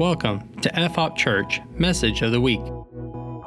[0.00, 2.62] Welcome to FHOP Church Message of the Week.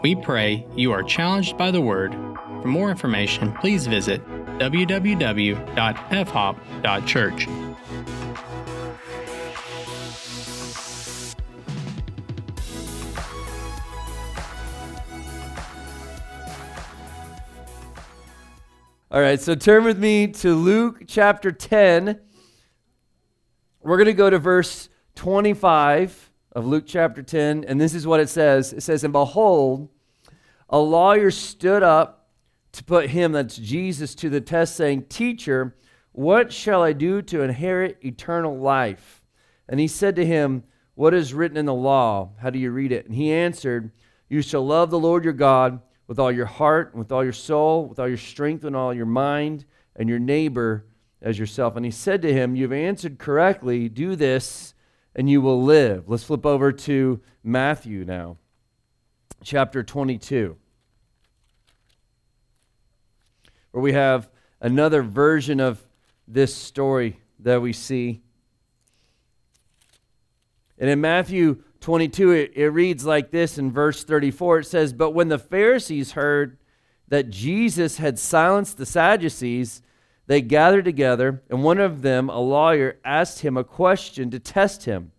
[0.03, 2.13] We pray you are challenged by the Word.
[2.61, 4.23] For more information, please visit
[4.59, 7.47] www.fhop.church.
[19.09, 22.21] All right, so turn with me to Luke chapter 10.
[23.81, 26.22] We're going to go to verse 25
[26.53, 28.73] of Luke chapter 10, and this is what it says.
[28.73, 29.89] It says, And behold,
[30.69, 32.29] a lawyer stood up
[32.73, 35.75] to put him, that's Jesus, to the test, saying, Teacher,
[36.11, 39.21] what shall I do to inherit eternal life?
[39.67, 40.63] And he said to him,
[40.95, 42.29] What is written in the law?
[42.39, 43.05] How do you read it?
[43.05, 43.91] And he answered,
[44.29, 47.85] You shall love the Lord your God with all your heart, with all your soul,
[47.87, 49.65] with all your strength, and all your mind,
[49.95, 50.85] and your neighbor
[51.21, 51.75] as yourself.
[51.75, 53.89] And he said to him, You've answered correctly.
[53.89, 54.72] Do this,
[55.15, 56.09] and you will live.
[56.09, 58.37] Let's flip over to Matthew now,
[59.43, 60.55] chapter 22,
[63.71, 65.83] where we have another version of
[66.27, 68.21] this story that we see.
[70.79, 74.59] And in Matthew 22, it, it reads like this in verse 34.
[74.59, 76.57] It says, But when the Pharisees heard
[77.09, 79.81] that Jesus had silenced the Sadducees,
[80.27, 84.85] they gathered together, and one of them, a lawyer, asked him a question to test
[84.85, 85.11] him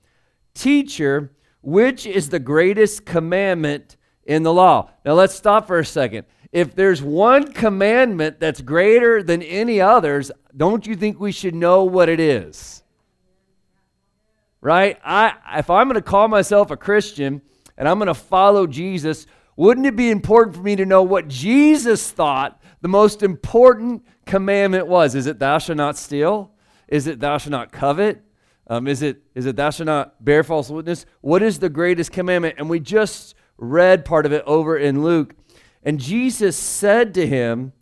[0.54, 4.90] Teacher, which is the greatest commandment in the law?
[5.04, 6.26] Now let's stop for a second.
[6.52, 11.82] If there's one commandment that's greater than any others, don't you think we should know
[11.84, 12.84] what it is?
[14.64, 14.98] right?
[15.04, 17.42] I, if I'm going to call myself a Christian
[17.76, 21.28] and I'm going to follow Jesus, wouldn't it be important for me to know what
[21.28, 25.14] Jesus thought the most important commandment was?
[25.14, 26.52] Is it thou shalt not steal?
[26.88, 28.22] Is it thou shalt not covet?
[28.66, 31.06] Um, is it is it thou shalt not bear false witness?
[31.20, 32.56] What is the greatest commandment?
[32.58, 35.34] And we just read part of it over in Luke.
[35.82, 37.72] And Jesus said to him,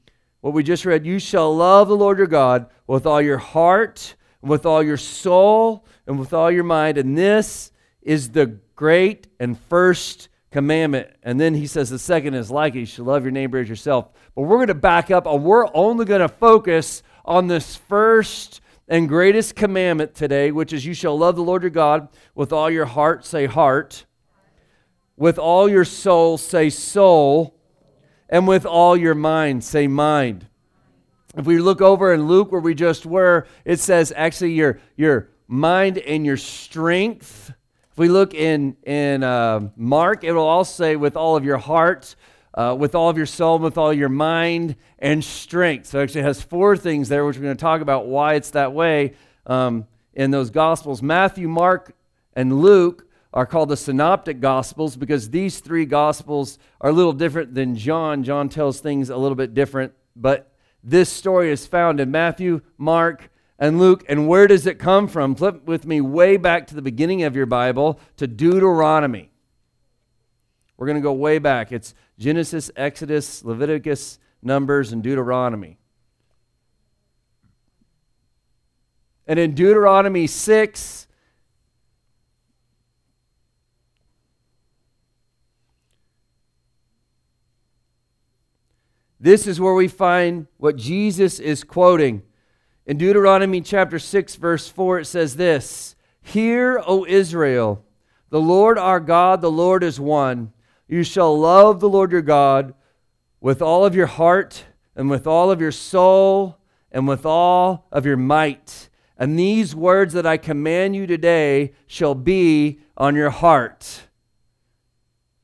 [0.40, 4.16] what we just read, you shall love the Lord your God with all your heart,
[4.40, 6.98] with all your soul, and with all your mind.
[6.98, 7.70] And this
[8.02, 11.08] is the great and first commandment.
[11.22, 13.68] And then he says the second is like it you should love your neighbor as
[13.68, 14.10] yourself.
[14.34, 18.60] But we're going to back up and we're only going to focus on this first
[18.88, 22.70] and greatest commandment today, which is you shall love the Lord your God with all
[22.70, 24.04] your heart, say heart,
[25.16, 27.56] with all your soul, say soul,
[28.28, 30.46] and with all your mind, say mind.
[31.36, 35.30] If we look over in Luke where we just were, it says actually your, your
[35.48, 37.52] mind and your strength.
[38.02, 42.16] We look in, in uh, Mark, it will also say with all of your heart,
[42.52, 45.86] uh, with all of your soul, with all your mind and strength.
[45.86, 48.50] So it actually has four things there, which we're going to talk about why it's
[48.50, 49.14] that way
[49.46, 51.00] um, in those Gospels.
[51.00, 51.94] Matthew, Mark,
[52.34, 57.54] and Luke are called the synoptic gospels because these three gospels are a little different
[57.54, 58.24] than John.
[58.24, 60.52] John tells things a little bit different, but
[60.82, 64.04] this story is found in Matthew, Mark, and Luke.
[64.08, 65.34] And where does it come from?
[65.34, 69.30] Flip with me way back to the beginning of your Bible to Deuteronomy.
[70.76, 71.70] We're going to go way back.
[71.70, 75.78] It's Genesis, Exodus, Leviticus, Numbers, and Deuteronomy.
[79.26, 81.06] And in Deuteronomy 6,
[89.20, 92.22] this is where we find what Jesus is quoting.
[92.84, 97.84] In Deuteronomy chapter 6, verse 4, it says this Hear, O Israel,
[98.30, 100.52] the Lord our God, the Lord is one.
[100.88, 102.74] You shall love the Lord your God
[103.40, 104.64] with all of your heart,
[104.96, 106.58] and with all of your soul,
[106.90, 108.88] and with all of your might.
[109.16, 114.08] And these words that I command you today shall be on your heart.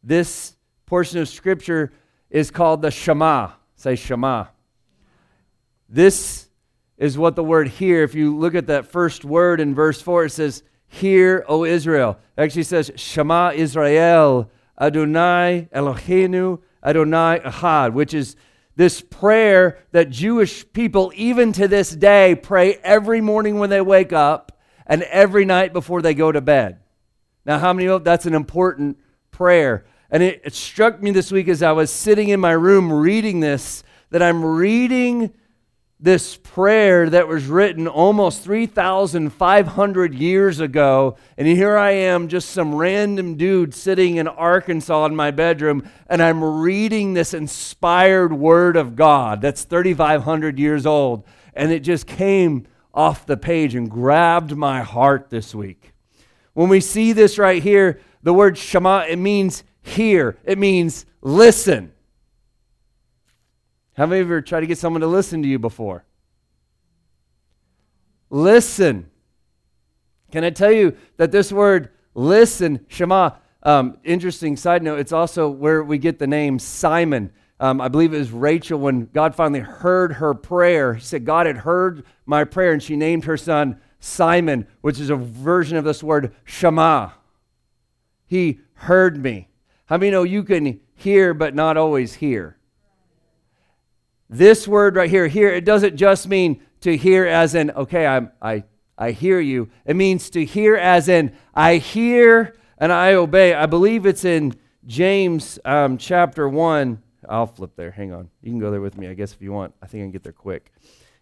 [0.03, 0.57] This
[0.87, 1.93] portion of Scripture
[2.31, 3.53] is called the Shema.
[3.77, 4.47] Say Shema.
[5.89, 6.48] This
[6.99, 10.27] is what the word hear, if you look at that first word in verse 4,
[10.27, 12.19] it says, Hear, O Israel.
[12.37, 14.51] It actually says, Shema Israel,
[14.81, 18.37] Adonai Eloheinu, Adonai Ahad, which is
[18.75, 24.13] this prayer that Jewish people, even to this day, pray every morning when they wake
[24.13, 26.81] up and every night before they go to bed.
[27.45, 28.99] Now, how many know that's an important
[29.31, 29.85] prayer?
[30.11, 33.41] And it, it struck me this week as I was sitting in my room reading
[33.41, 35.35] this that I'm reading
[36.01, 41.17] this prayer that was written almost 3,500 years ago.
[41.37, 46.23] And here I am, just some random dude sitting in Arkansas in my bedroom, and
[46.23, 51.25] I'm reading this inspired word of God that's 3,500 years old.
[51.53, 55.93] And it just came off the page and grabbed my heart this week.
[56.55, 61.93] When we see this right here, the word Shema, it means hear, it means listen.
[63.99, 66.05] How many of you ever tried to get someone to listen to you before?
[68.31, 69.11] Listen.
[70.31, 73.31] Can I tell you that this word listen, Shema,
[73.65, 77.33] um, interesting side note, it's also where we get the name Simon.
[77.59, 80.95] Um, I believe it was Rachel when God finally heard her prayer.
[80.95, 85.11] He said, God had heard my prayer, and she named her son Simon, which is
[85.11, 87.11] a version of this word Shema.
[88.29, 89.49] He heard me.
[89.87, 92.58] How many know you can hear but not always hear?
[94.31, 98.31] This word right here, here, it doesn't just mean to hear as in, okay, I'm,
[98.43, 98.65] I,
[98.97, 99.71] I hear you.
[99.87, 103.55] It means to hear as in, I hear and I obey.
[103.55, 104.55] I believe it's in
[104.87, 107.03] James um, chapter 1.
[107.29, 107.91] I'll flip there.
[107.91, 108.31] Hang on.
[108.43, 109.75] You can go there with me, I guess, if you want.
[109.83, 110.73] I think I can get there quick.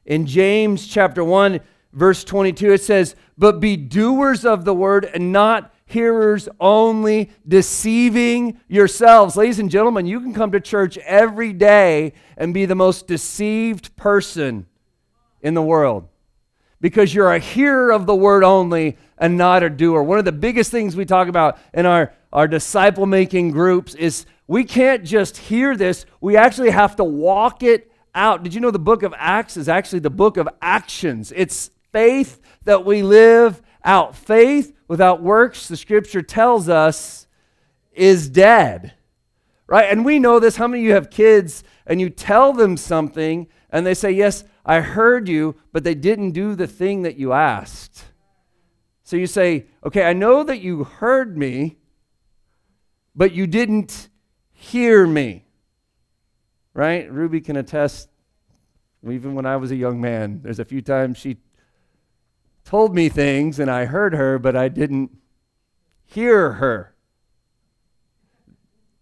[0.05, 1.61] In James chapter 1,
[1.93, 8.61] verse 22, it says, But be doers of the word and not hearers only, deceiving
[8.69, 9.37] yourselves.
[9.37, 13.97] Ladies and gentlemen, you can come to church every day and be the most deceived
[13.97, 14.67] person
[15.41, 16.09] in the world
[16.81, 20.03] because you're a hearer of the word only and not a doer.
[20.03, 24.27] One of the biggest things we talk about in our, our disciple making groups is
[24.47, 28.43] we can't just hear this, we actually have to walk it out.
[28.43, 31.33] Did you know the book of Acts is actually the book of actions?
[31.35, 34.15] It's faith that we live out.
[34.15, 37.27] Faith without works, the scripture tells us,
[37.93, 38.93] is dead.
[39.67, 39.91] Right?
[39.91, 40.57] And we know this.
[40.57, 44.45] How many of you have kids and you tell them something and they say, Yes,
[44.65, 48.05] I heard you, but they didn't do the thing that you asked?
[49.03, 51.79] So you say, Okay, I know that you heard me,
[53.15, 54.09] but you didn't
[54.53, 55.47] hear me.
[56.73, 57.11] Right?
[57.11, 58.09] Ruby can attest,
[59.09, 61.39] even when I was a young man, there's a few times she
[62.67, 65.17] told me things and I heard her, but I didn't
[66.05, 66.95] hear her.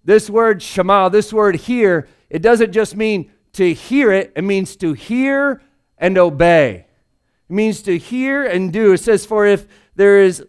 [0.05, 4.77] This word Shema, this word hear, it doesn't just mean to hear it, it means
[4.77, 5.63] to hear
[5.97, 6.87] and obey.
[7.49, 8.93] It means to hear and do.
[8.93, 9.67] It says, For if
[9.97, 10.45] there is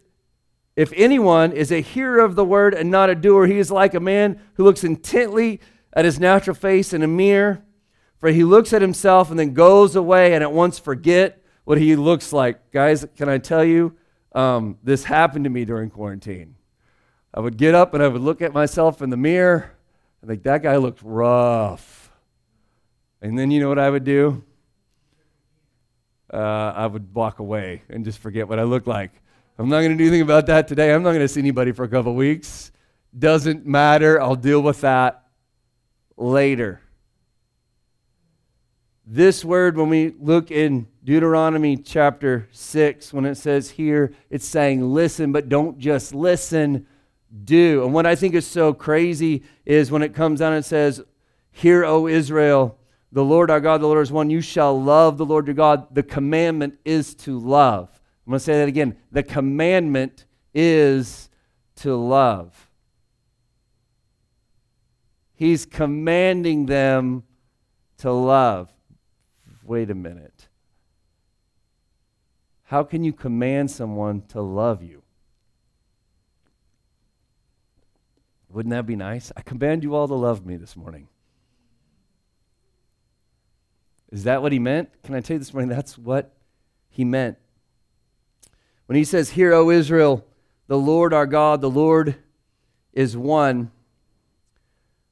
[0.75, 3.94] if anyone is a hearer of the word and not a doer, he is like
[3.94, 5.62] a man who looks intently
[5.94, 7.63] at his natural face in a mirror.
[8.17, 11.95] For he looks at himself and then goes away and at once forget what he
[11.95, 12.71] looks like.
[12.71, 13.95] Guys, can I tell you,
[14.31, 16.56] um, this happened to me during quarantine.
[17.33, 19.71] I would get up and I would look at myself in the mirror
[20.21, 22.12] and think, that guy looked rough.
[23.21, 24.44] And then you know what I would do?
[26.33, 29.12] Uh, I would walk away and just forget what I looked like.
[29.57, 30.94] I'm not going to do anything about that today.
[30.94, 32.71] I'm not going to see anybody for a couple weeks.
[33.17, 34.21] Doesn't matter.
[34.21, 35.23] I'll deal with that
[36.17, 36.81] later.
[39.06, 44.93] This word, when we look in Deuteronomy chapter 6, when it says here, it's saying
[44.93, 46.87] listen, but don't just listen,
[47.43, 47.83] do.
[47.83, 51.01] And what I think is so crazy is when it comes down and says,
[51.51, 52.77] Hear, O Israel,
[53.11, 54.29] the Lord our God, the Lord is one.
[54.29, 55.93] You shall love the Lord your God.
[55.93, 57.89] The commandment is to love.
[58.25, 58.97] I'm going to say that again.
[59.11, 61.29] The commandment is
[61.77, 62.69] to love.
[65.35, 67.23] He's commanding them
[67.99, 68.75] to love
[69.65, 70.34] wait a minute.
[72.65, 75.03] How can you command someone to love you?
[78.50, 79.31] Wouldn't that be nice?
[79.36, 81.07] I command you all to love me this morning.
[84.12, 84.89] Is that what he meant?
[85.03, 85.69] Can I tell you this morning?
[85.69, 86.34] That's what
[86.89, 87.38] he meant.
[88.86, 90.25] When he says, Hear, O Israel,
[90.67, 92.15] the Lord our God, the Lord
[92.93, 93.72] is one.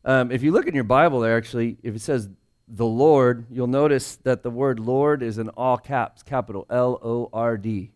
[0.05, 2.29] Um, if you look in your Bible there, actually, if it says
[2.67, 7.29] the Lord, you'll notice that the word Lord is in all caps, capital L O
[7.34, 7.91] R D.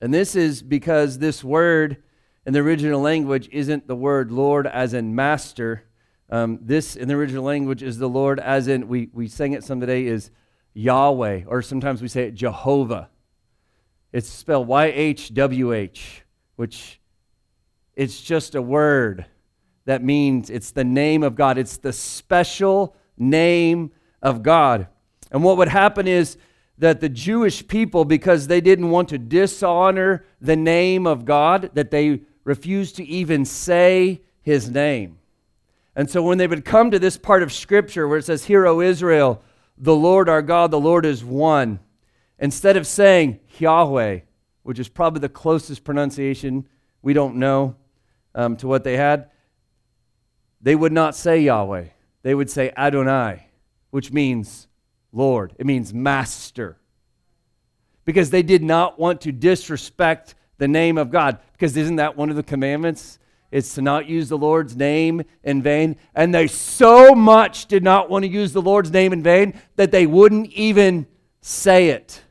[0.00, 2.02] And this is because this word
[2.46, 5.84] in the original language isn't the word Lord as in master.
[6.30, 9.64] Um, this in the original language is the Lord as in, we, we sang it
[9.64, 10.30] some today, is
[10.74, 13.08] Yahweh, or sometimes we say it Jehovah.
[14.12, 16.22] It's spelled Y H W H,
[16.56, 17.00] which
[17.94, 19.26] it's just a word
[19.86, 24.88] that means it's the name of God, it's the special name of God.
[25.30, 26.36] And what would happen is
[26.78, 31.90] that the Jewish people, because they didn't want to dishonor the name of God, that
[31.90, 35.18] they refused to even say his name.
[35.96, 38.66] And so when they would come to this part of Scripture where it says, Hear,
[38.66, 39.42] O Israel,
[39.78, 41.80] the Lord our God, the Lord is one,
[42.38, 44.20] instead of saying Yahweh,
[44.62, 46.66] which is probably the closest pronunciation,
[47.02, 47.76] we don't know,
[48.34, 49.30] um, to what they had,
[50.64, 51.84] they would not say Yahweh.
[52.22, 53.46] They would say Adonai,
[53.90, 54.66] which means
[55.12, 55.54] Lord.
[55.58, 56.78] It means master.
[58.06, 61.38] Because they did not want to disrespect the name of God.
[61.52, 63.18] Because isn't that one of the commandments?
[63.50, 65.96] It's to not use the Lord's name in vain.
[66.14, 69.92] And they so much did not want to use the Lord's name in vain that
[69.92, 71.06] they wouldn't even
[71.42, 72.22] say it.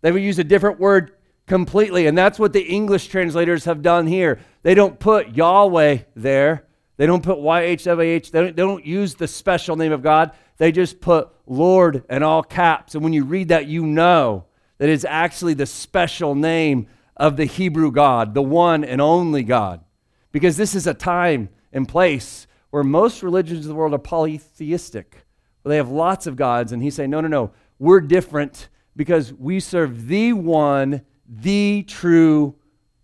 [0.00, 1.12] They would use a different word
[1.46, 2.08] completely.
[2.08, 4.40] And that's what the English translators have done here.
[4.66, 9.28] They don't put Yahweh there, they don't put YHWH, they don't, they don't use the
[9.28, 10.32] special name of God.
[10.56, 12.96] They just put Lord in all caps.
[12.96, 14.46] And when you read that, you know
[14.78, 19.84] that it's actually the special name of the Hebrew God, the one and only God.
[20.32, 25.26] Because this is a time and place where most religions of the world are polytheistic.
[25.62, 29.32] Where they have lots of gods, and he's saying, no, no, no, we're different because
[29.32, 32.56] we serve the one, the true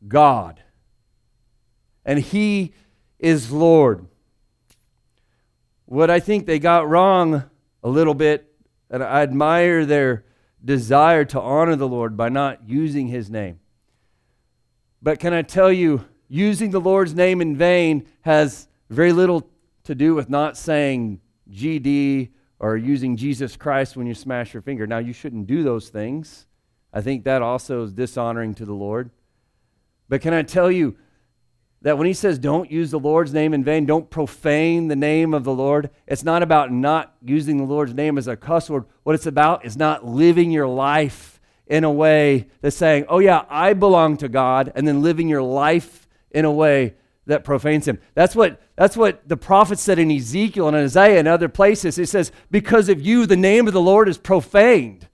[0.08, 0.61] God.
[2.04, 2.74] And he
[3.18, 4.06] is Lord.
[5.86, 7.44] What I think they got wrong
[7.82, 8.54] a little bit,
[8.90, 10.24] and I admire their
[10.64, 13.60] desire to honor the Lord by not using his name.
[15.02, 19.50] But can I tell you, using the Lord's name in vain has very little
[19.84, 24.86] to do with not saying GD or using Jesus Christ when you smash your finger.
[24.86, 26.46] Now, you shouldn't do those things.
[26.92, 29.10] I think that also is dishonoring to the Lord.
[30.08, 30.96] But can I tell you
[31.82, 35.34] that when he says don't use the Lord's name in vain, don't profane the name
[35.34, 38.84] of the Lord, it's not about not using the Lord's name as a cuss word.
[39.02, 43.44] What it's about is not living your life in a way that's saying, oh, yeah,
[43.48, 46.94] I belong to God, and then living your life in a way
[47.26, 48.00] that profanes him.
[48.14, 51.96] That's what, that's what the prophet said in Ezekiel and Isaiah and other places.
[51.96, 55.08] He says, Because of you, the name of the Lord is profaned.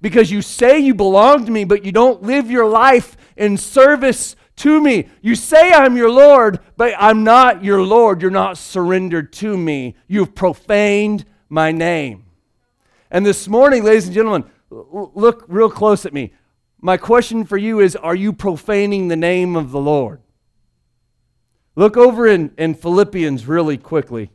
[0.00, 4.36] Because you say you belong to me, but you don't live your life in service
[4.56, 5.08] to me.
[5.20, 8.22] You say I'm your Lord, but I'm not your Lord.
[8.22, 9.96] You're not surrendered to me.
[10.06, 12.24] You've profaned my name.
[13.10, 16.32] And this morning, ladies and gentlemen, look real close at me.
[16.80, 20.20] My question for you is Are you profaning the name of the Lord?
[21.76, 24.30] Look over in, in Philippians really quickly.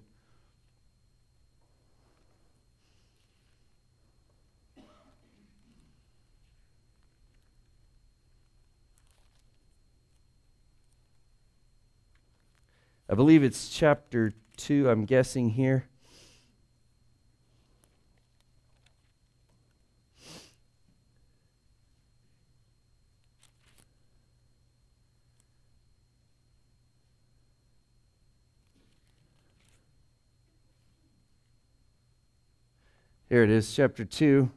[13.11, 15.85] I believe it's chapter 2, I'm guessing here.
[33.27, 34.51] Here it is, chapter 2.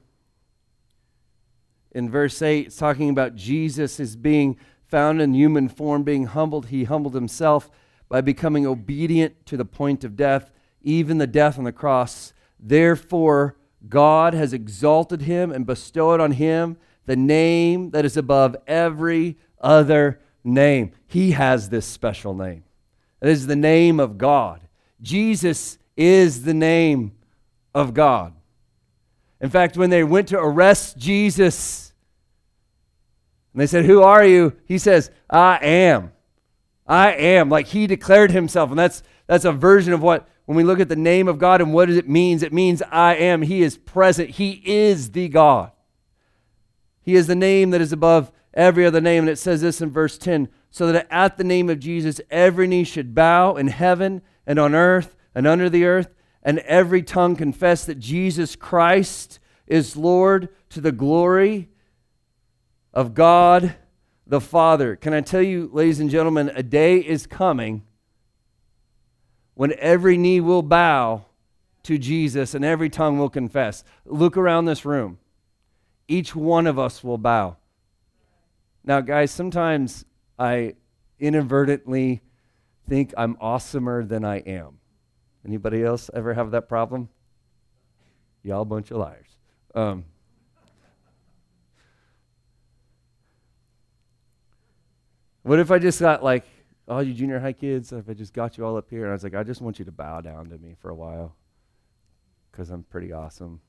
[1.92, 6.66] In verse 8, it's talking about Jesus as being found in human form, being humbled.
[6.66, 7.70] He humbled himself
[8.12, 10.50] by becoming obedient to the point of death,
[10.82, 12.34] even the death on the cross.
[12.60, 13.56] Therefore,
[13.88, 16.76] God has exalted him and bestowed on him
[17.06, 20.92] the name that is above every other name.
[21.06, 22.64] He has this special name.
[23.22, 24.60] It is the name of God.
[25.00, 27.12] Jesus is the name
[27.74, 28.34] of God.
[29.40, 31.94] In fact, when they went to arrest Jesus,
[33.54, 34.54] and they said, Who are you?
[34.66, 36.12] He says, I am.
[36.86, 37.48] I am.
[37.48, 38.70] Like he declared himself.
[38.70, 41.60] And that's that's a version of what when we look at the name of God
[41.60, 43.42] and what it means, it means I am.
[43.42, 44.30] He is present.
[44.30, 45.72] He is the God.
[47.00, 49.24] He is the name that is above every other name.
[49.24, 52.66] And it says this in verse 10 so that at the name of Jesus, every
[52.66, 57.36] knee should bow in heaven and on earth and under the earth, and every tongue
[57.36, 61.68] confess that Jesus Christ is Lord to the glory
[62.92, 63.74] of God
[64.32, 64.96] the Father.
[64.96, 67.82] Can I tell you, ladies and gentlemen, a day is coming
[69.52, 71.26] when every knee will bow
[71.82, 73.84] to Jesus and every tongue will confess.
[74.06, 75.18] Look around this room.
[76.08, 77.58] Each one of us will bow.
[78.82, 80.06] Now, guys, sometimes
[80.38, 80.76] I
[81.18, 82.22] inadvertently
[82.88, 84.78] think I'm awesomer than I am.
[85.46, 87.10] Anybody else ever have that problem?
[88.42, 89.36] Y'all bunch of liars.
[89.74, 90.06] Um,
[95.42, 96.44] what if I just got like
[96.88, 99.12] all you junior high kids, if I just got you all up here and I
[99.12, 101.34] was like, I just want you to bow down to me for a while
[102.50, 103.60] because I'm pretty awesome.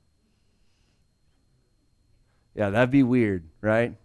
[2.56, 3.96] Yeah, that'd be weird, right?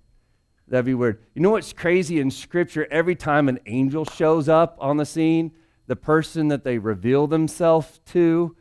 [0.69, 1.23] That'd be weird.
[1.35, 2.87] You know what's crazy in Scripture?
[2.91, 5.53] Every time an angel shows up on the scene,
[5.87, 8.55] the person that they reveal themselves to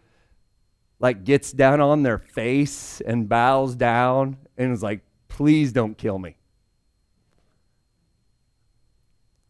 [1.00, 6.18] like gets down on their face and bows down and is like please don't kill
[6.18, 6.36] me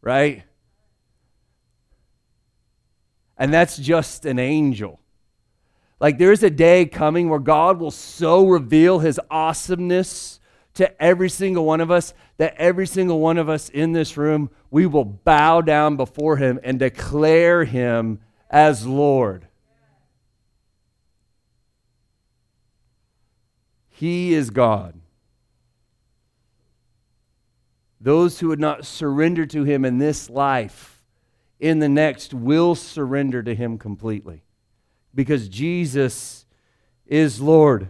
[0.08, 0.44] right
[3.38, 5.02] and that's just an angel
[6.00, 10.40] like there's a day coming where god will so reveal his awesomeness
[10.78, 14.52] to every single one of us that every single one of us in this room,
[14.70, 19.48] we will bow down before him and declare him as Lord.
[23.90, 24.97] He is God.
[28.08, 31.04] Those who would not surrender to him in this life,
[31.60, 34.46] in the next, will surrender to him completely
[35.14, 36.46] because Jesus
[37.06, 37.90] is Lord.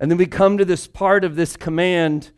[0.00, 2.32] And then we come to this part of this command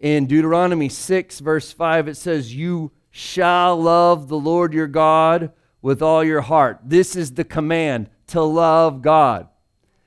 [0.00, 2.08] in Deuteronomy 6, verse 5.
[2.08, 5.52] It says, You shall love the Lord your God
[5.82, 6.78] with all your heart.
[6.84, 9.48] This is the command to love God.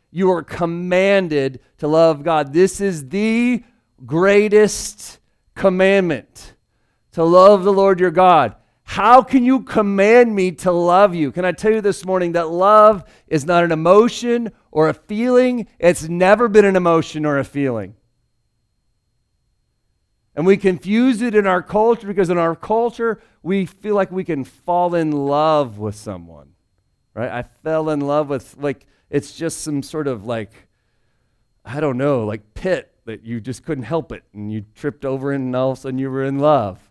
[0.10, 2.54] You are commanded to love God.
[2.54, 3.64] This is the
[4.04, 5.20] greatest
[5.56, 6.54] commandment
[7.12, 8.56] to love the Lord your God.
[8.84, 11.32] How can you command me to love you?
[11.32, 15.68] Can I tell you this morning that love is not an emotion or a feeling?
[15.80, 17.96] It's never been an emotion or a feeling.
[20.36, 24.24] And we confuse it in our culture because in our culture, we feel like we
[24.24, 26.50] can fall in love with someone,
[27.14, 27.32] right?
[27.32, 30.52] I fell in love with, like, it's just some sort of like,
[31.64, 35.32] I don't know, like pit that you just couldn't help it and you tripped over
[35.32, 36.90] and all of a sudden you were in love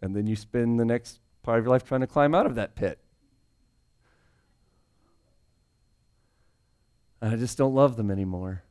[0.00, 2.54] and then you spend the next part of your life trying to climb out of
[2.54, 2.98] that pit.
[7.20, 8.62] And I just don't love them anymore.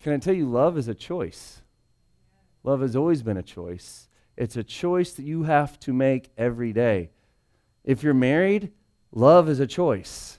[0.00, 1.62] Can I tell you, love is a choice?
[2.64, 4.08] Love has always been a choice.
[4.36, 7.10] It's a choice that you have to make every day.
[7.84, 8.72] If you're married,
[9.12, 10.38] love is a choice.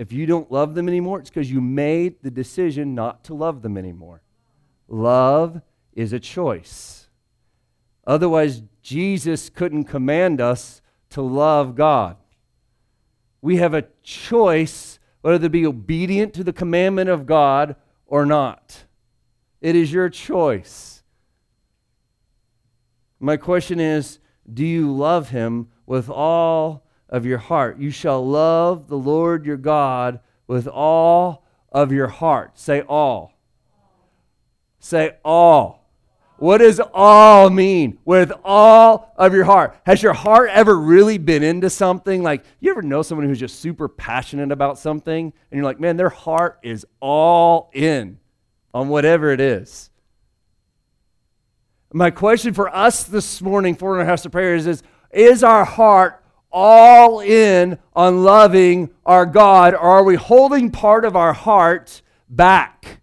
[0.00, 3.60] If you don't love them anymore, it's because you made the decision not to love
[3.60, 4.22] them anymore.
[4.88, 5.60] Love
[5.92, 7.10] is a choice.
[8.06, 10.80] Otherwise, Jesus couldn't command us
[11.10, 12.16] to love God.
[13.42, 18.84] We have a choice whether to be obedient to the commandment of God or not.
[19.60, 21.02] It is your choice.
[23.18, 24.18] My question is
[24.50, 27.78] do you love him with all of your heart.
[27.78, 32.58] You shall love the Lord your God with all of your heart.
[32.58, 33.34] Say all.
[34.78, 35.78] Say all.
[36.38, 37.98] What does all mean?
[38.06, 39.76] With all of your heart.
[39.84, 42.22] Has your heart ever really been into something?
[42.22, 45.24] Like, you ever know someone who's just super passionate about something?
[45.24, 48.18] And you're like, man, their heart is all in
[48.72, 49.90] on whatever it is.
[51.92, 55.64] My question for us this morning, for our house of prayer, is, is is our
[55.64, 56.19] heart
[56.52, 63.00] all in on loving our God, or are we holding part of our heart back?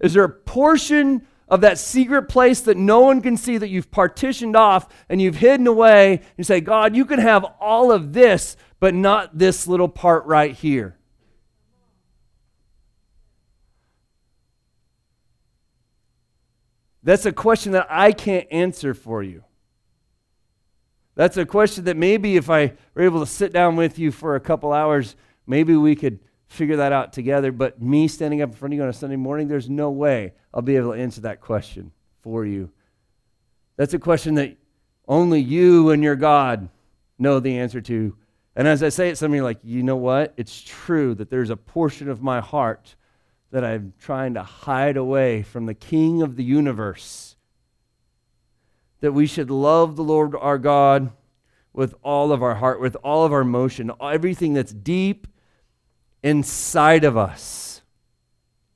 [0.00, 3.90] Is there a portion of that secret place that no one can see that you've
[3.90, 6.22] partitioned off and you've hidden away?
[6.36, 10.54] You say, God, you can have all of this, but not this little part right
[10.54, 10.96] here.
[17.02, 19.44] That's a question that I can't answer for you.
[21.20, 24.36] That's a question that maybe if I were able to sit down with you for
[24.36, 27.52] a couple hours, maybe we could figure that out together.
[27.52, 30.32] But me standing up in front of you on a Sunday morning, there's no way
[30.54, 32.70] I'll be able to answer that question for you.
[33.76, 34.56] That's a question that
[35.06, 36.70] only you and your God
[37.18, 38.16] know the answer to.
[38.56, 40.32] And as I say it, some of you are like, you know what?
[40.38, 42.96] It's true that there's a portion of my heart
[43.50, 47.36] that I'm trying to hide away from the King of the universe
[49.00, 51.10] that we should love the Lord our God
[51.72, 55.26] with all of our heart, with all of our emotion, everything that's deep
[56.22, 57.82] inside of us,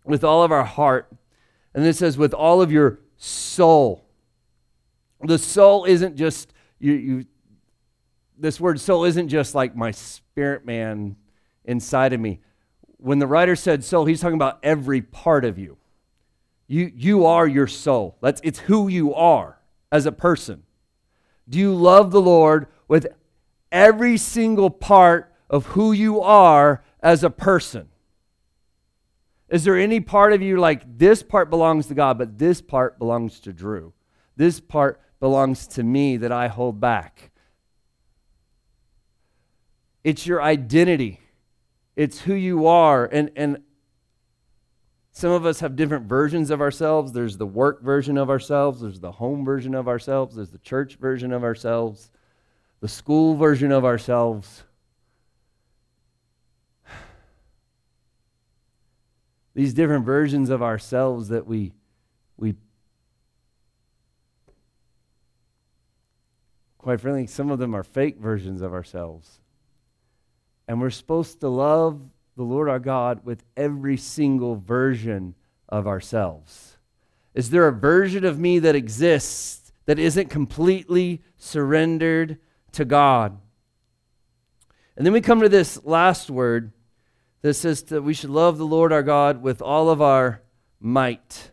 [0.05, 1.13] with all of our heart.
[1.75, 4.05] And it says, with all of your soul.
[5.21, 7.25] The soul isn't just, you, you
[8.39, 11.17] this word soul isn't just like my spirit man
[11.65, 12.41] inside of me.
[12.99, 15.79] When the writer said soul, he's talking about every part of you.
[16.67, 18.17] You, you are your soul.
[18.21, 19.54] That's, it's who you are
[19.95, 20.65] as a person?
[21.49, 23.07] Do you love the Lord with
[23.71, 27.89] every single part of who you are as a person?
[29.49, 32.99] Is there any part of you like this part belongs to God, but this part
[32.99, 33.93] belongs to Drew?
[34.35, 37.31] This part belongs to me that I hold back.
[40.03, 41.21] It's your identity.
[41.95, 43.05] It's who you are.
[43.05, 43.59] And, and
[45.17, 47.13] some of us have different versions of ourselves.
[47.13, 50.97] There's the work version of ourselves, there's the home version of ourselves, there's the church
[50.97, 52.11] version of ourselves,
[52.81, 54.65] the school version of ourselves.
[59.55, 61.71] These different versions of ourselves that we
[62.37, 62.57] we
[66.77, 69.39] quite frankly some of them are fake versions of ourselves.
[70.67, 72.01] And we're supposed to love
[72.37, 75.35] the Lord our God with every single version
[75.69, 76.77] of ourselves.
[77.35, 82.39] Is there a version of me that exists that isn't completely surrendered
[82.73, 83.39] to God?
[84.97, 86.73] And then we come to this last word
[87.43, 90.43] that says that we should love the Lord our God with all of our
[90.81, 91.51] might.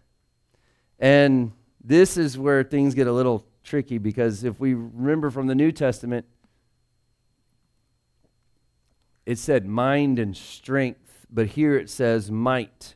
[0.99, 1.51] And
[1.83, 5.71] this is where things get a little tricky because if we remember from the New
[5.71, 6.25] Testament,
[9.25, 12.95] it said mind and strength, but here it says might.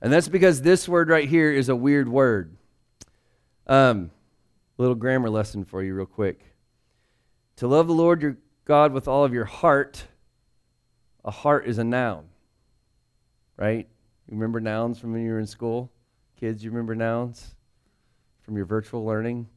[0.00, 2.56] And that's because this word right here is a weird word.
[3.66, 4.10] Um,
[4.78, 6.54] little grammar lesson for you, real quick.
[7.56, 10.04] To love the Lord your God with all of your heart,
[11.24, 12.26] a heart is a noun,
[13.56, 13.88] right?
[14.28, 15.90] You remember nouns from when you were in school?
[16.38, 17.54] Kids, you remember nouns
[18.42, 19.48] from your virtual learning?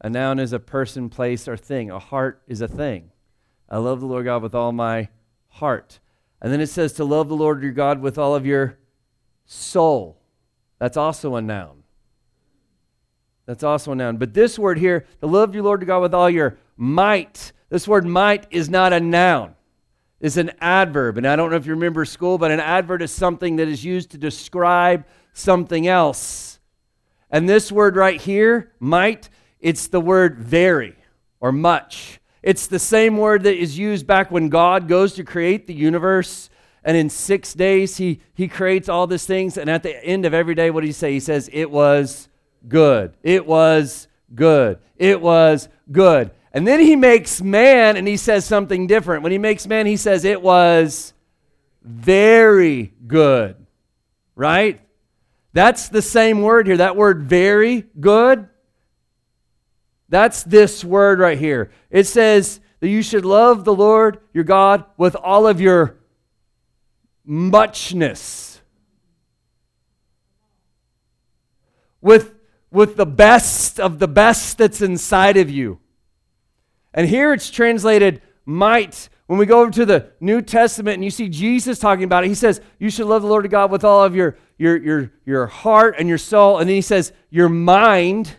[0.00, 1.90] A noun is a person, place, or thing.
[1.90, 3.10] A heart is a thing.
[3.68, 5.08] I love the Lord God with all my
[5.48, 6.00] heart.
[6.40, 8.78] And then it says to love the Lord your God with all of your
[9.44, 10.18] soul.
[10.78, 11.82] That's also a noun.
[13.46, 14.18] That's also a noun.
[14.18, 17.88] But this word here, to love your Lord your God with all your might, this
[17.88, 19.54] word might is not a noun.
[20.20, 21.16] It's an adverb.
[21.16, 23.84] And I don't know if you remember school, but an adverb is something that is
[23.84, 26.58] used to describe something else.
[27.30, 29.28] And this word right here, might,
[29.60, 30.96] it's the word very
[31.40, 32.20] or much.
[32.42, 36.50] It's the same word that is used back when God goes to create the universe.
[36.84, 39.56] And in six days, he, he creates all these things.
[39.56, 41.12] And at the end of every day, what does he say?
[41.12, 42.28] He says, It was
[42.68, 43.14] good.
[43.22, 44.78] It was good.
[44.96, 46.30] It was good.
[46.52, 49.22] And then he makes man and he says something different.
[49.22, 51.12] When he makes man, he says, It was
[51.82, 53.56] very good.
[54.36, 54.80] Right?
[55.52, 56.76] That's the same word here.
[56.76, 58.48] That word very good
[60.08, 61.70] that's this word right here.
[61.90, 65.98] It says that you should love the Lord your God with all of your
[67.24, 68.60] muchness.
[72.00, 72.34] With,
[72.70, 75.80] with the best of the best that's inside of you.
[76.94, 79.08] And here it's translated might.
[79.26, 82.28] When we go over to the New Testament and you see Jesus talking about it,
[82.28, 85.46] he says, You should love the Lord God with all of your, your, your, your
[85.46, 86.58] heart and your soul.
[86.58, 88.37] And then he says, Your mind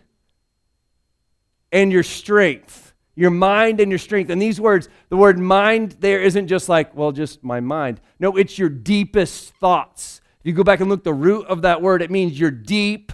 [1.71, 2.93] and your strength.
[3.15, 4.29] Your mind and your strength.
[4.29, 7.99] And these words, the word mind there isn't just like, well, just my mind.
[8.19, 10.21] No, it's your deepest thoughts.
[10.39, 13.11] If you go back and look the root of that word, it means your deep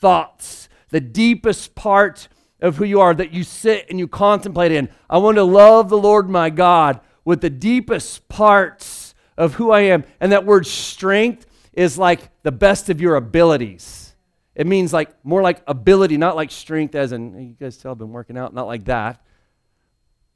[0.00, 2.28] thoughts, the deepest part
[2.60, 4.88] of who you are that you sit and you contemplate in.
[5.08, 9.80] I want to love the Lord my God with the deepest parts of who I
[9.80, 10.04] am.
[10.20, 14.09] And that word strength is like the best of your abilities.
[14.54, 17.98] It means like more like ability, not like strength, as in, you guys tell I've
[17.98, 19.22] been working out, not like that.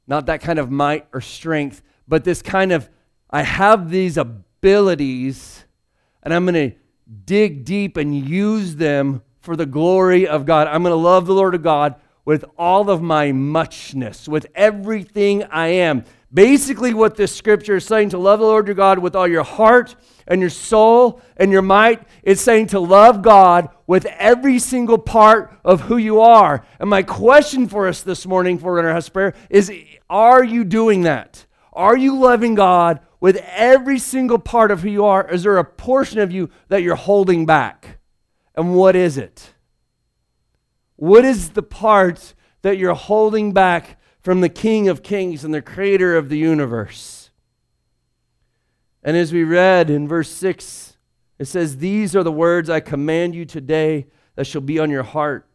[0.07, 2.89] Not that kind of might or strength, but this kind of,
[3.29, 5.65] I have these abilities
[6.23, 6.75] and I'm going to
[7.25, 10.67] dig deep and use them for the glory of God.
[10.67, 15.43] I'm going to love the Lord of God with all of my muchness, with everything
[15.43, 16.03] I am.
[16.35, 19.43] Basically, what this scripture is saying to love the Lord your God with all your
[19.43, 19.95] heart
[20.27, 25.57] and your soul and your might, it's saying to love God with every single part
[25.63, 26.65] of who you are.
[26.77, 29.71] And my question for us this morning, for our house prayer, is
[30.09, 31.45] are you doing that?
[31.71, 35.31] Are you loving God with every single part of who you are?
[35.31, 37.99] Is there a portion of you that you're holding back?
[38.55, 39.53] And what is it?
[40.97, 45.61] What is the part that you're holding back from the King of Kings and the
[45.61, 47.29] Creator of the universe.
[49.03, 50.97] And as we read in verse 6,
[51.37, 55.03] it says, These are the words I command you today that shall be on your
[55.03, 55.47] heart.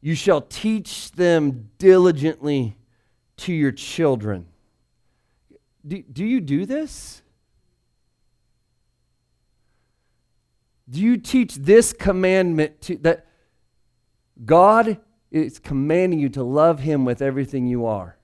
[0.00, 2.76] You shall teach them diligently
[3.38, 4.46] to your children.
[5.84, 7.22] Do, do you do this?
[10.88, 13.26] Do you teach this commandment to that
[14.44, 15.00] God
[15.32, 18.18] it's commanding you to love Him with everything you are.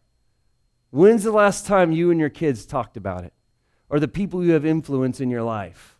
[0.90, 3.32] When's the last time you and your kids talked about it?
[3.88, 5.96] Or the people you have influence in your life?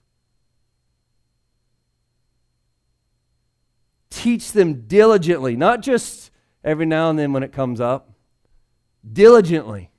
[4.11, 6.31] Teach them diligently, not just
[6.63, 8.11] every now and then when it comes up.
[9.11, 9.91] Diligently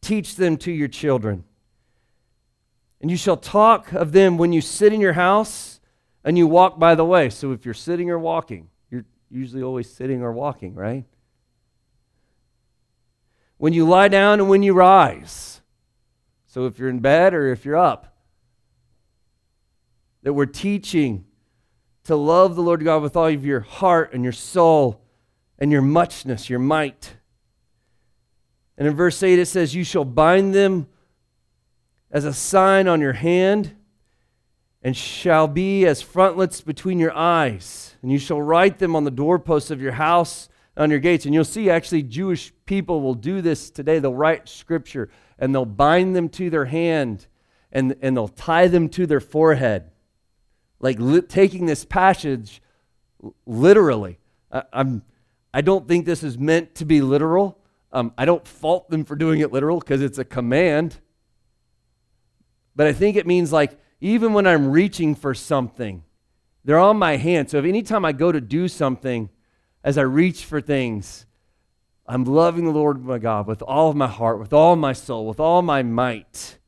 [0.00, 1.44] teach them to your children.
[3.00, 5.80] And you shall talk of them when you sit in your house
[6.22, 7.30] and you walk by the way.
[7.30, 8.68] So if you're sitting or walking,
[9.32, 11.04] usually always sitting or walking, right?
[13.56, 15.60] When you lie down and when you rise.
[16.46, 18.16] So if you're in bed or if you're up,
[20.22, 21.24] that we're teaching
[22.04, 25.00] to love the Lord God with all of your heart and your soul
[25.58, 27.14] and your muchness, your might.
[28.76, 30.88] And in verse 8 it says, You shall bind them
[32.10, 33.74] as a sign on your hand,
[34.82, 37.94] and shall be as frontlets between your eyes.
[38.02, 41.24] And you shall write them on the doorposts of your house, on your gates.
[41.24, 44.00] And you'll see actually Jewish people will do this today.
[44.00, 47.26] They'll write scripture and they'll bind them to their hand
[47.70, 49.90] and, and they'll tie them to their forehead.
[50.80, 52.60] Like li- taking this passage
[53.46, 54.18] literally.
[54.50, 55.02] I, I'm,
[55.54, 57.58] I don't think this is meant to be literal.
[57.92, 60.98] Um, I don't fault them for doing it literal because it's a command.
[62.74, 66.02] But I think it means like even when I'm reaching for something,
[66.64, 67.50] they're on my hand.
[67.50, 69.30] So if anytime I go to do something,
[69.84, 71.24] as I reach for things,
[72.04, 75.26] I'm loving the Lord my God with all of my heart, with all my soul,
[75.26, 76.58] with all my might.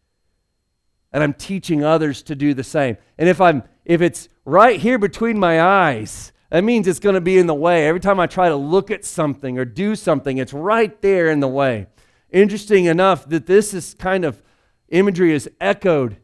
[1.12, 2.96] And I'm teaching others to do the same.
[3.18, 7.20] And if I'm if it's right here between my eyes, that means it's going to
[7.20, 7.88] be in the way.
[7.88, 11.40] Every time I try to look at something or do something, it's right there in
[11.40, 11.88] the way.
[12.30, 14.40] Interesting enough that this is kind of
[14.88, 16.18] imagery is echoed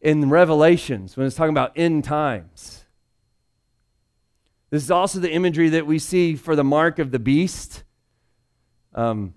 [0.00, 2.84] in Revelations when it's talking about end times.
[4.70, 7.84] This is also the imagery that we see for the mark of the beast,
[8.94, 9.34] um,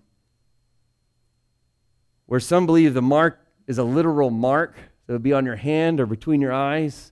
[2.25, 4.75] where some believe the mark is a literal mark
[5.07, 7.11] that would be on your hand or between your eyes.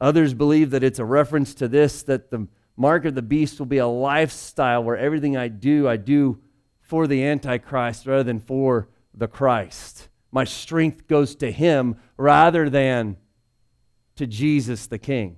[0.00, 3.66] Others believe that it's a reference to this that the mark of the beast will
[3.66, 6.40] be a lifestyle where everything I do, I do
[6.80, 10.09] for the Antichrist rather than for the Christ.
[10.32, 13.16] My strength goes to him rather than
[14.16, 15.36] to Jesus the King.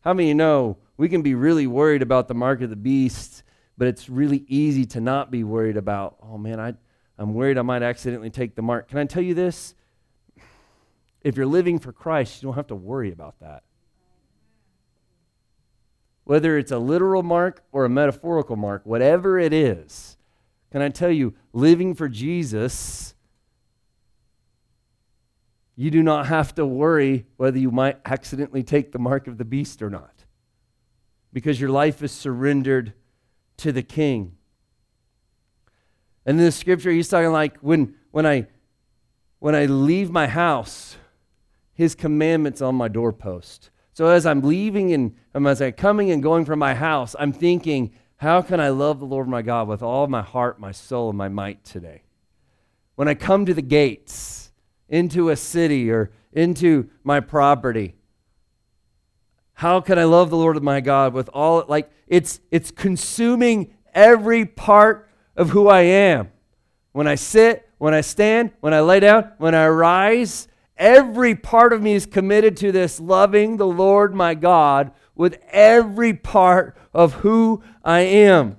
[0.00, 3.42] How many you know we can be really worried about the mark of the beast,
[3.78, 6.74] but it's really easy to not be worried about, oh man, I,
[7.18, 8.88] I'm worried I might accidentally take the mark.
[8.88, 9.74] Can I tell you this?
[11.22, 13.62] If you're living for Christ, you don't have to worry about that.
[16.24, 20.16] Whether it's a literal mark or a metaphorical mark, whatever it is,
[20.70, 23.11] can I tell you, living for Jesus
[25.76, 29.44] you do not have to worry whether you might accidentally take the mark of the
[29.44, 30.24] beast or not
[31.32, 32.92] because your life is surrendered
[33.56, 34.36] to the king.
[36.26, 38.46] And in the scripture, he's talking like when, when, I,
[39.38, 40.96] when I leave my house,
[41.72, 43.70] his commandments on my doorpost.
[43.94, 47.92] So as I'm leaving and as I'm coming and going from my house, I'm thinking,
[48.16, 51.18] how can I love the Lord my God with all my heart, my soul, and
[51.18, 52.02] my might today?
[52.94, 54.41] When I come to the gates,
[54.92, 57.96] into a city or into my property.
[59.54, 64.44] How can I love the Lord my God with all like it's it's consuming every
[64.44, 66.30] part of who I am.
[66.92, 71.72] When I sit, when I stand, when I lay down, when I rise, every part
[71.72, 77.14] of me is committed to this loving the Lord my God with every part of
[77.14, 78.58] who I am.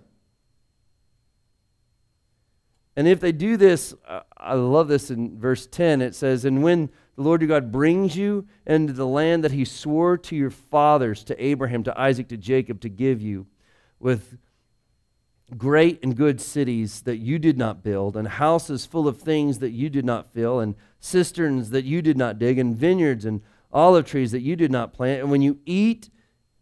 [2.96, 6.02] And if they do this, uh, I love this in verse 10.
[6.02, 9.66] It says, And when the Lord your God brings you into the land that he
[9.66, 13.48] swore to your fathers, to Abraham, to Isaac, to Jacob, to give you,
[14.00, 14.38] with
[15.58, 19.72] great and good cities that you did not build, and houses full of things that
[19.72, 24.06] you did not fill, and cisterns that you did not dig, and vineyards and olive
[24.06, 25.22] trees that you did not plant.
[25.22, 26.10] And when you eat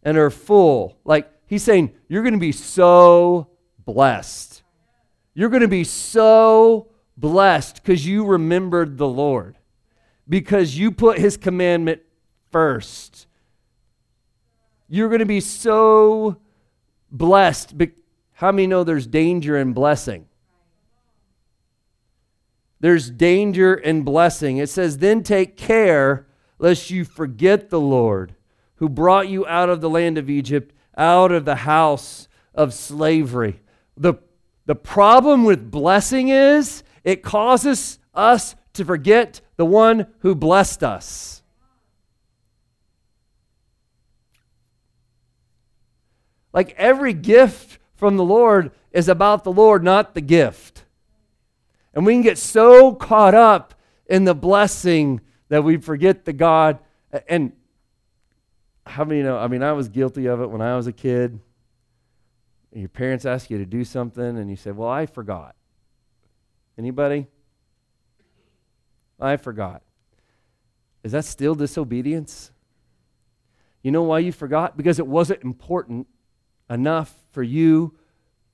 [0.04, 3.50] and are full, like he's saying, you're going to be so
[3.86, 4.62] blessed
[5.34, 6.91] you're going to be so
[7.22, 9.58] blessed because you remembered the Lord,
[10.28, 12.02] because you put his commandment
[12.52, 13.28] first.
[14.90, 16.38] You're going to be so
[17.12, 17.74] blessed.
[18.34, 20.26] How many know there's danger in blessing?
[22.82, 24.58] There's danger in blessing.
[24.58, 26.26] It says, Then take care
[26.58, 28.36] lest you forget the Lord
[28.76, 33.62] who brought you out of the land of Egypt, out of the house of slavery.
[33.96, 34.16] The
[34.66, 41.44] the problem with blessing is it causes us to forget the one who blessed us.
[46.54, 50.86] Like every gift from the Lord is about the Lord, not the gift.
[51.94, 53.74] And we can get so caught up
[54.06, 56.80] in the blessing that we forget the God.
[57.28, 57.54] And
[58.86, 59.38] how many know?
[59.38, 61.40] I mean, I was guilty of it when I was a kid
[62.74, 65.56] your parents ask you to do something and you say, Well, I forgot.
[66.78, 67.28] Anybody?
[69.20, 69.82] I forgot.
[71.04, 72.52] Is that still disobedience?
[73.84, 74.78] You know why you forgot?
[74.78, 76.08] Because it wasn't important
[76.70, 77.96] enough for you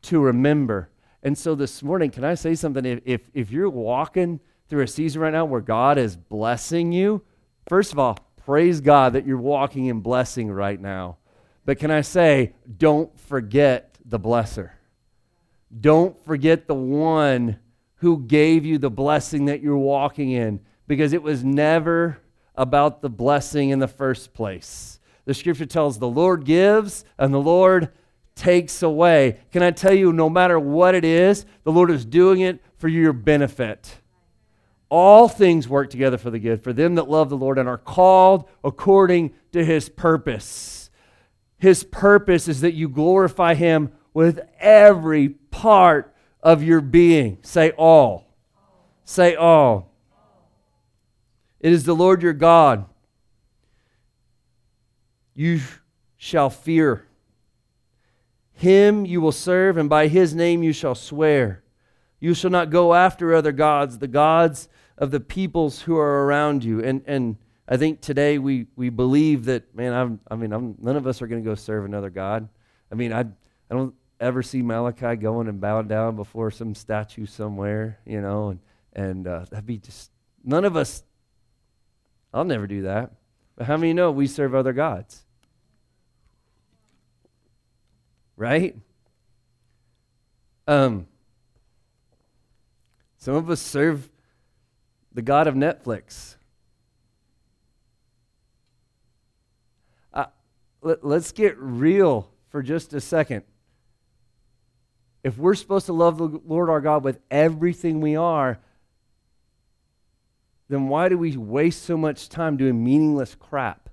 [0.03, 0.89] to remember.
[1.23, 2.85] And so this morning, can I say something?
[2.85, 7.23] If, if, if you're walking through a season right now where God is blessing you,
[7.67, 11.17] first of all, praise God that you're walking in blessing right now.
[11.65, 14.71] But can I say, don't forget the blesser.
[15.81, 17.59] Don't forget the one
[17.97, 22.19] who gave you the blessing that you're walking in because it was never
[22.55, 24.99] about the blessing in the first place.
[25.25, 27.89] The scripture tells the Lord gives and the Lord
[28.35, 29.39] takes away.
[29.51, 32.87] Can I tell you, no matter what it is, the Lord is doing it for
[32.87, 33.97] your benefit.
[34.89, 37.77] All things work together for the good for them that love the Lord and are
[37.77, 40.89] called according to his purpose.
[41.57, 46.15] His purpose is that you glorify him with every part
[46.47, 47.37] of your being.
[47.41, 48.25] Say all.
[49.03, 49.91] Say all.
[51.59, 52.85] It is the Lord your God.
[55.35, 55.59] You
[56.15, 57.05] shall fear.
[58.53, 61.63] Him you will serve, and by his name you shall swear.
[62.21, 66.63] You shall not go after other gods, the gods of the peoples who are around
[66.63, 66.81] you.
[66.81, 67.35] And, and
[67.67, 71.21] I think today we, we believe that, man, I'm, i mean, I'm, none of us
[71.21, 72.47] are going to go serve another God.
[72.89, 73.25] I mean, I, I
[73.75, 78.59] don't ever see Malachi going and bowing down before some statue somewhere, you know, and,
[78.93, 80.11] and uh, that'd be just,
[80.43, 81.03] none of us,
[82.33, 83.11] I'll never do that.
[83.55, 85.23] But how many know we serve other gods?
[88.35, 88.75] Right?
[90.67, 91.07] Um,
[93.17, 94.09] some of us serve
[95.13, 96.35] the God of Netflix.
[100.13, 100.25] Uh,
[100.81, 103.43] let, let's get real for just a second.
[105.27, 108.59] If we're supposed to love the Lord our God with everything we are,
[110.69, 113.89] then why do we waste so much time doing meaningless crap?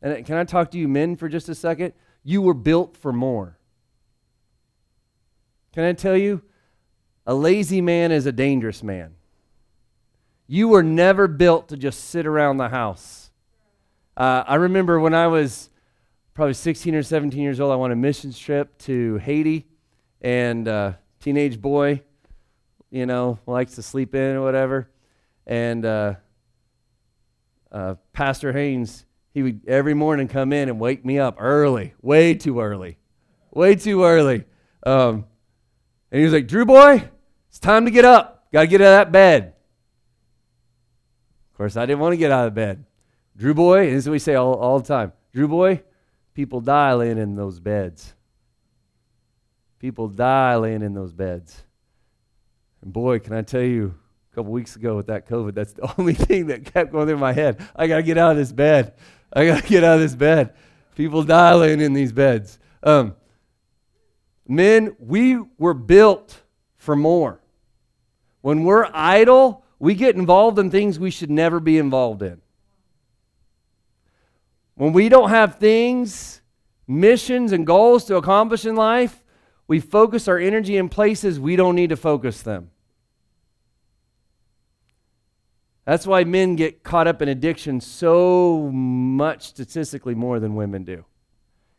[0.00, 1.94] And can I talk to you men for just a second?
[2.22, 3.58] You were built for more.
[5.72, 6.42] Can I tell you?
[7.26, 9.16] A lazy man is a dangerous man.
[10.46, 13.32] You were never built to just sit around the house.
[14.16, 15.70] Uh, I remember when I was
[16.38, 19.66] probably 16 or 17 years old, I went on a missions trip to Haiti,
[20.20, 22.04] and uh, teenage boy,
[22.92, 24.88] you know, likes to sleep in or whatever.
[25.48, 26.14] And uh,
[27.72, 32.34] uh, Pastor Haynes, he would every morning come in and wake me up early, way
[32.34, 32.98] too early,
[33.50, 34.44] way too early.
[34.86, 35.24] Um,
[36.12, 37.02] and he was like, Drew boy,
[37.48, 38.46] it's time to get up.
[38.52, 39.54] Got to get out of that bed.
[41.50, 42.84] Of course, I didn't want to get out of bed.
[43.36, 45.12] Drew boy, this is what we say all, all the time.
[45.32, 45.82] Drew boy,
[46.38, 48.14] people die laying in those beds.
[49.80, 51.64] People die laying in those beds.
[52.80, 53.92] And boy, can I tell you,
[54.30, 57.18] a couple weeks ago with that COVID, that's the only thing that kept going through
[57.18, 57.60] my head.
[57.74, 58.94] I got to get out of this bed.
[59.32, 60.54] I got to get out of this bed.
[60.94, 62.60] People die laying in these beds.
[62.84, 63.16] Um,
[64.46, 66.40] men, we were built
[66.76, 67.40] for more.
[68.42, 72.40] When we're idle, we get involved in things we should never be involved in.
[74.78, 76.40] When we don't have things,
[76.86, 79.24] missions, and goals to accomplish in life,
[79.66, 82.70] we focus our energy in places we don't need to focus them.
[85.84, 91.04] That's why men get caught up in addiction so much statistically more than women do.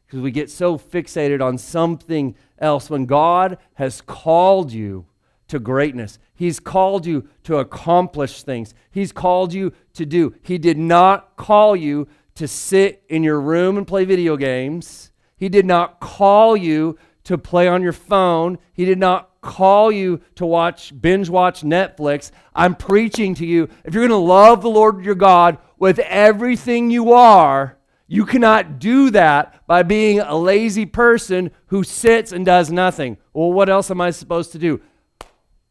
[0.06, 5.06] Because we get so fixated on something else when God has called you
[5.48, 6.20] to greatness.
[6.36, 8.74] He's called you to accomplish things.
[8.92, 10.36] He's called you to do.
[10.42, 12.08] He did not call you
[12.40, 15.12] to sit in your room and play video games.
[15.36, 18.60] He did not call you to play on your phone.
[18.72, 22.32] He did not call you to watch, binge watch Netflix.
[22.56, 23.68] I'm preaching to you.
[23.84, 28.80] If you're going to love the Lord your God with everything you are, you cannot
[28.80, 33.18] do that by being a lazy person who sits and does nothing.
[33.34, 34.80] Well, what else am I supposed to do?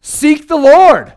[0.02, 1.14] Seek the Lord.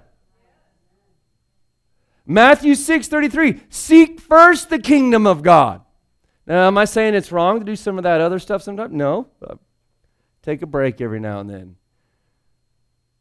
[2.31, 3.61] Matthew 6 33.
[3.69, 5.81] Seek first the kingdom of God.
[6.47, 8.93] Now, am I saying it's wrong to do some of that other stuff sometimes?
[8.93, 9.27] No.
[9.45, 9.55] Uh,
[10.41, 11.75] take a break every now and then.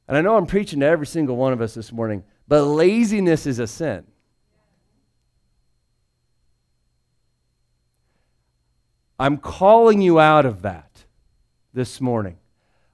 [0.07, 3.47] And I know I'm preaching to every single one of us this morning, but laziness
[3.47, 4.07] is a sin.
[9.19, 11.05] I'm calling you out of that
[11.75, 12.39] this morning.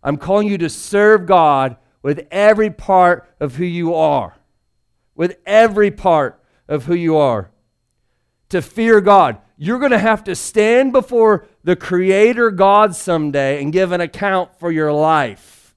[0.03, 4.36] I'm calling you to serve God with every part of who you are.
[5.17, 7.51] With every part of who you are.
[8.51, 9.39] To fear God.
[9.57, 14.55] You're going to have to stand before the Creator God someday and give an account
[14.61, 15.75] for your life.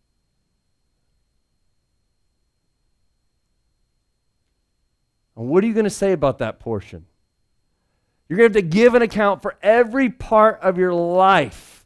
[5.36, 7.06] And what are you going to say about that portion?
[8.28, 11.86] You're going to have to give an account for every part of your life.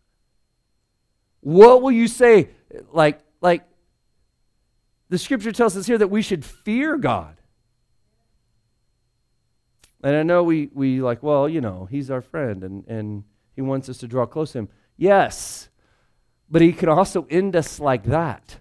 [1.42, 2.50] What will you say?
[2.92, 3.64] Like, like
[5.10, 7.38] the scripture tells us here that we should fear God.
[10.04, 13.24] And I know we, we like, well, you know, he's our friend and, and
[13.56, 14.70] he wants us to draw close to him.
[14.98, 15.70] Yes,
[16.50, 18.60] but he can also end us like that.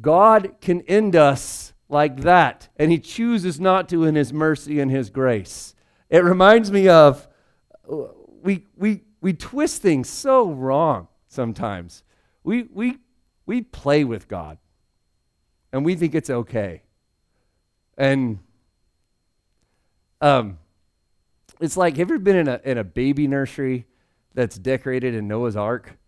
[0.00, 4.90] God can end us like that, and He chooses not to in His mercy and
[4.90, 5.74] His grace.
[6.08, 7.28] It reminds me of
[7.90, 8.06] uh,
[8.42, 12.02] we, we, we twist things so wrong sometimes.
[12.42, 12.98] We, we,
[13.44, 14.58] we play with God,
[15.72, 16.82] and we think it's okay.
[17.96, 18.38] And
[20.20, 20.58] um,
[21.60, 23.86] it's like, have you ever been in a, in a baby nursery
[24.34, 25.98] that's decorated in Noah's Ark?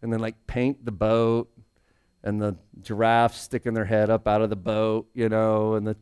[0.00, 1.50] And then, like, paint the boat
[2.22, 5.96] and the giraffes sticking their head up out of the boat, you know, and the,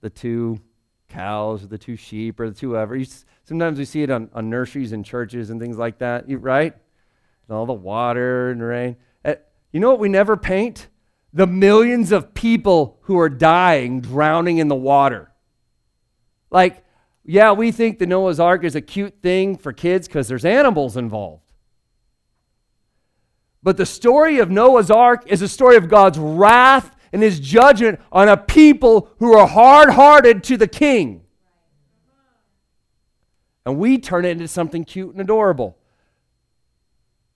[0.00, 0.60] the two
[1.08, 2.98] cows or the two sheep or the two ever.
[3.44, 6.74] sometimes we see it on, on nurseries and churches and things like that, right?
[7.48, 8.96] And all the water and rain.
[9.24, 9.34] Uh,
[9.72, 10.88] you know what we never paint?
[11.32, 15.30] The millions of people who are dying, drowning in the water.
[16.50, 16.84] Like,
[17.24, 20.96] yeah, we think the Noah's Ark is a cute thing for kids because there's animals
[20.96, 21.52] involved.
[23.62, 28.00] But the story of Noah's Ark is a story of God's wrath and his judgment
[28.10, 31.22] on a people who are hard hearted to the king.
[33.66, 35.76] And we turn it into something cute and adorable.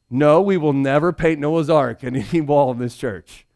[0.09, 3.47] No, we will never paint Noah's Ark on any wall in this church.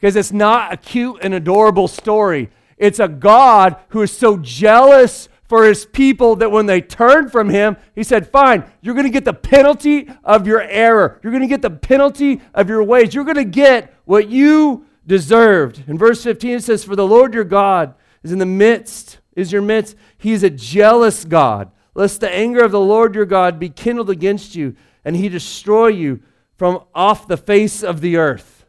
[0.00, 2.50] Because it's not a cute and adorable story.
[2.78, 7.50] It's a God who is so jealous for his people that when they turned from
[7.50, 11.20] him, he said, Fine, you're going to get the penalty of your error.
[11.22, 13.14] You're going to get the penalty of your ways.
[13.14, 15.82] You're going to get what you deserved.
[15.88, 19.50] In verse 15, it says, For the Lord your God is in the midst, is
[19.50, 19.96] your midst.
[20.16, 24.08] He is a jealous God, lest the anger of the Lord your God be kindled
[24.08, 26.22] against you, and he destroy you
[26.56, 28.59] from off the face of the earth.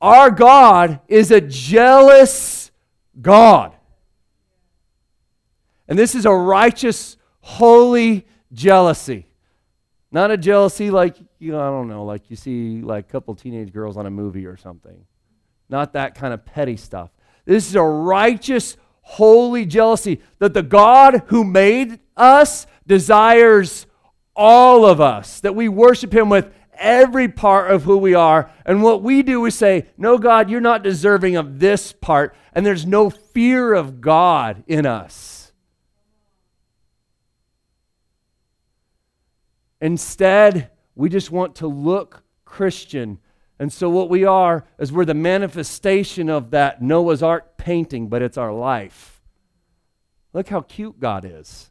[0.00, 2.70] Our God is a jealous
[3.20, 3.74] God.
[5.88, 9.26] And this is a righteous, holy jealousy.
[10.12, 13.34] Not a jealousy like, you know, I don't know, like you see like a couple
[13.34, 15.04] teenage girls on a movie or something.
[15.68, 17.10] Not that kind of petty stuff.
[17.44, 23.86] This is a righteous, holy jealousy that the God who made us desires
[24.34, 28.50] all of us, that we worship him with every part of who we are.
[28.66, 32.34] And what we do is say, No, God, you're not deserving of this part.
[32.52, 35.52] And there's no fear of God in us.
[39.80, 43.18] Instead, we just want to look Christian.
[43.58, 48.22] And so, what we are is we're the manifestation of that Noah's Ark painting, but
[48.22, 49.22] it's our life.
[50.32, 51.70] Look how cute God is.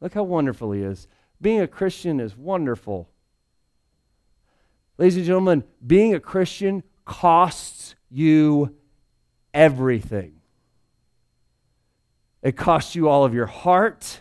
[0.00, 1.08] Look how wonderful He is.
[1.40, 3.11] Being a Christian is wonderful.
[5.02, 8.76] Ladies and gentlemen, being a Christian costs you
[9.52, 10.34] everything.
[12.40, 14.20] It costs you all of your heart,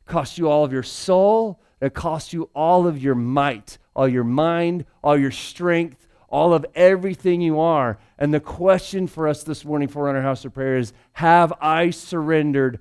[0.00, 4.08] it costs you all of your soul, it costs you all of your might, all
[4.08, 7.96] your mind, all your strength, all of everything you are.
[8.18, 11.90] And the question for us this morning for our house of prayer is Have I
[11.90, 12.80] surrendered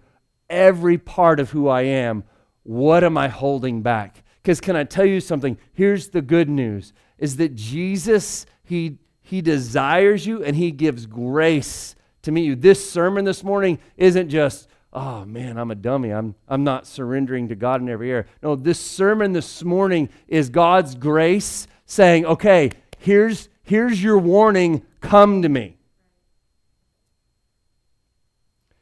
[0.49, 2.23] every part of who I am?
[2.63, 4.23] What am I holding back?
[4.41, 5.59] Because can I tell you something?
[5.73, 11.95] Here's the good news is that Jesus, he, he desires you and he gives grace
[12.23, 12.55] to meet you.
[12.55, 16.11] This sermon this morning isn't just, oh man, I'm a dummy.
[16.11, 18.25] I'm, I'm not surrendering to God in every area.
[18.41, 24.83] No, this sermon this morning is God's grace saying, okay, here's, here's your warning.
[25.01, 25.77] Come to me.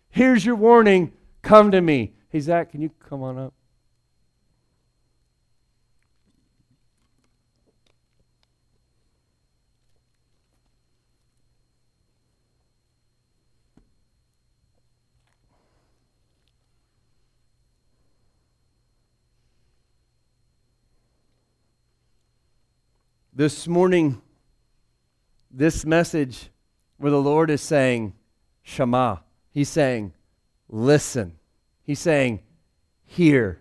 [0.10, 1.12] Here's your warning.
[1.42, 2.14] Come to me.
[2.30, 3.54] Hey, Zach, can you come on up?
[23.36, 24.22] This morning,
[25.50, 26.52] this message
[26.98, 28.14] where the Lord is saying,
[28.62, 29.18] Shema,
[29.50, 30.14] He's saying,
[30.70, 31.40] listen.
[31.82, 32.42] He's saying,
[33.04, 33.60] hear.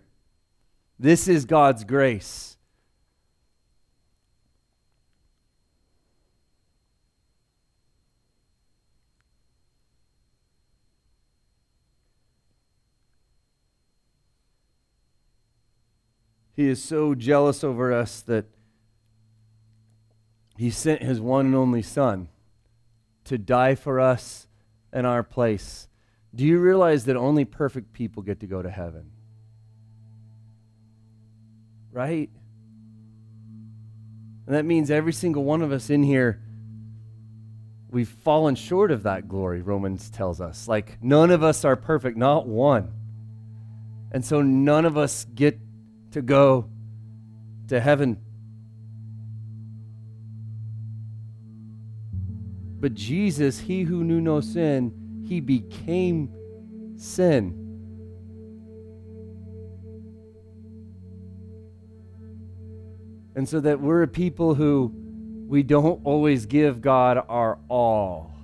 [0.98, 2.58] This is God's grace.
[16.54, 18.44] He is so jealous over us that
[20.62, 22.28] he sent his one and only Son
[23.24, 24.46] to die for us
[24.92, 25.88] in our place.
[26.32, 29.10] Do you realize that only perfect people get to go to heaven?
[31.90, 32.30] Right?
[34.46, 36.40] And that means every single one of us in here,
[37.90, 40.68] we've fallen short of that glory, Romans tells us.
[40.68, 42.92] Like, none of us are perfect, not one.
[44.12, 45.58] And so none of us get
[46.12, 46.66] to go
[47.66, 48.18] to heaven
[52.82, 56.28] But Jesus, he who knew no sin, he became
[56.96, 57.56] sin.
[63.36, 64.92] And so that we're a people who
[65.46, 68.34] we don't always give God our all.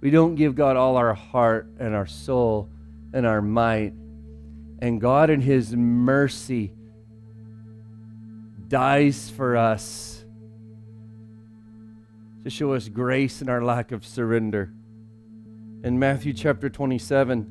[0.00, 2.70] We don't give God all our heart and our soul
[3.12, 3.92] and our might.
[4.78, 6.72] And God, in His mercy,
[8.68, 10.17] dies for us
[12.44, 14.72] to show us grace in our lack of surrender.
[15.84, 17.46] In Matthew chapter 27,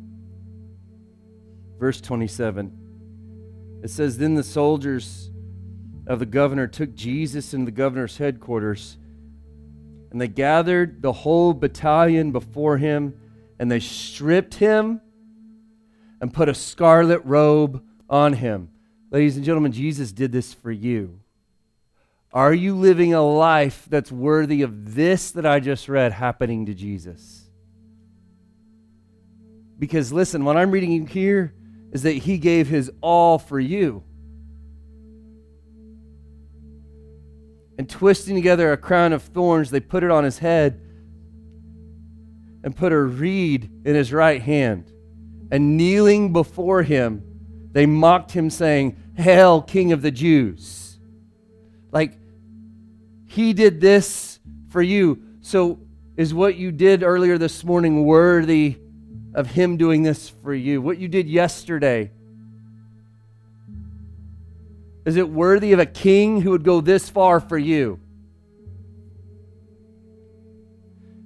[1.79, 5.31] verse 27, it says, Then the soldiers
[6.07, 8.97] of the governor took Jesus in the governor's headquarters,
[10.11, 13.13] and they gathered the whole battalion before him,
[13.59, 15.01] and they stripped him
[16.21, 18.69] and put a scarlet robe on him.
[19.11, 21.19] Ladies and gentlemen, Jesus did this for you.
[22.33, 26.73] Are you living a life that's worthy of this that I just read happening to
[26.73, 27.49] Jesus?
[29.79, 31.53] Because listen, what I'm reading here
[31.91, 34.03] is that he gave his all for you.
[37.77, 40.81] and twisting together a crown of thorns, they put it on his head
[42.63, 44.91] and put a reed in his right hand.
[45.51, 47.23] And kneeling before him,
[47.71, 50.86] they mocked him, saying, Hail, King of the Jews.
[51.91, 52.17] Like,
[53.27, 55.21] he did this for you.
[55.41, 55.79] So,
[56.15, 58.77] is what you did earlier this morning worthy
[59.33, 60.81] of him doing this for you?
[60.81, 62.11] What you did yesterday
[65.05, 67.97] is it worthy of a king who would go this far for you?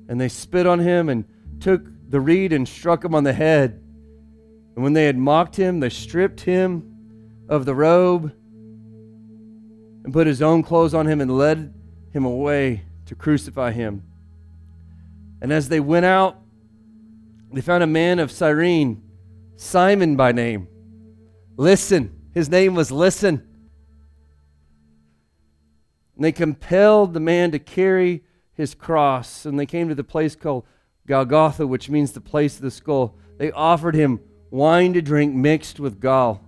[0.08, 1.26] And they spit on him and
[1.60, 3.82] took the reed and struck him on the head.
[4.76, 8.34] And when they had mocked him, they stripped him of the robe
[10.04, 11.74] and put his own clothes on him and led
[12.12, 14.04] him away to crucify him.
[15.42, 16.38] And as they went out,
[17.52, 19.04] they found a man of Cyrene,
[19.56, 20.68] Simon by name.
[21.58, 22.18] Listen.
[22.34, 23.46] His name was Listen.
[26.16, 28.24] And they compelled the man to carry
[28.54, 29.46] his cross.
[29.46, 30.66] And they came to the place called
[31.08, 33.18] Golgotha, which means the place of the skull.
[33.38, 36.44] They offered him wine to drink mixed with gall.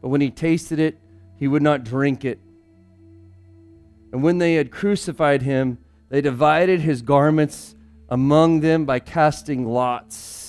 [0.00, 0.98] But when he tasted it,
[1.36, 2.38] he would not drink it.
[4.12, 5.78] And when they had crucified him,
[6.10, 7.74] they divided his garments
[8.08, 10.42] among them by casting lots.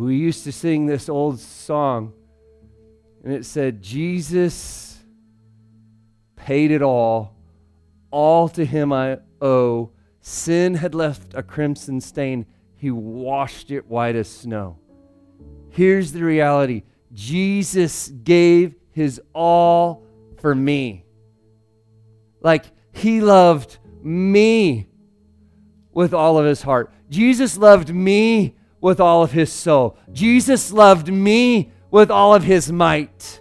[0.00, 2.12] we used to sing this old song,
[3.22, 4.98] and it said, Jesus
[6.36, 7.36] paid it all.
[8.10, 9.90] All to him I owe.
[10.20, 12.46] Sin had left a crimson stain.
[12.76, 14.78] He washed it white as snow.
[15.70, 16.82] Here's the reality
[17.12, 20.04] Jesus gave his all
[20.40, 21.04] for me.
[22.40, 24.88] Like he loved me
[25.92, 26.92] with all of his heart.
[27.08, 29.96] Jesus loved me with all of his soul.
[30.12, 33.39] Jesus loved me with all of his might.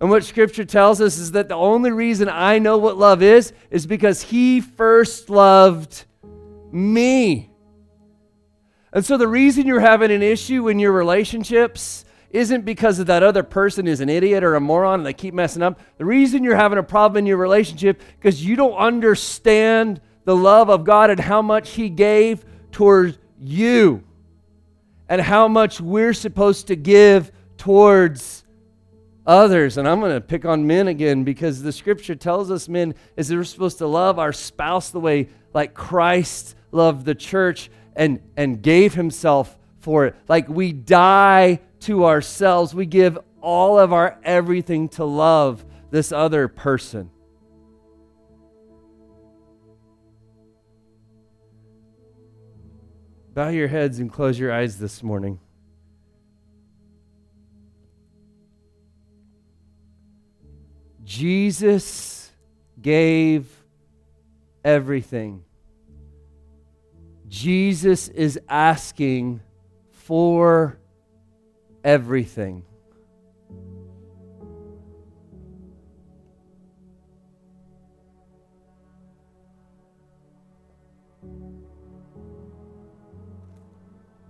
[0.00, 3.52] And what scripture tells us is that the only reason I know what love is
[3.70, 6.04] is because he first loved
[6.70, 7.50] me.
[8.92, 13.22] And so the reason you're having an issue in your relationships isn't because of that
[13.22, 15.80] other person is an idiot or a moron and they keep messing up.
[15.96, 20.68] The reason you're having a problem in your relationship because you don't understand the love
[20.68, 24.04] of God and how much he gave towards you
[25.08, 28.44] and how much we're supposed to give towards
[29.28, 29.76] others.
[29.76, 33.28] And I'm going to pick on men again because the scripture tells us men is
[33.28, 38.20] that we're supposed to love our spouse the way like Christ loved the church and
[38.36, 40.16] and gave himself for it.
[40.26, 42.74] Like we die to ourselves.
[42.74, 47.10] We give all of our everything to love this other person.
[53.34, 55.38] Bow your heads and close your eyes this morning.
[61.04, 62.30] Jesus
[62.80, 63.46] gave
[64.64, 65.44] everything.
[67.28, 69.40] Jesus is asking
[69.90, 70.78] for
[71.84, 72.64] everything.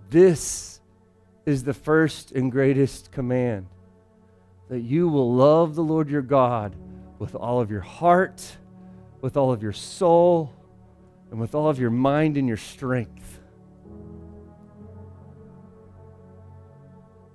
[0.09, 0.81] This
[1.45, 3.67] is the first and greatest command
[4.69, 6.75] that you will love the Lord your God
[7.17, 8.57] with all of your heart,
[9.21, 10.53] with all of your soul,
[11.31, 13.39] and with all of your mind and your strength.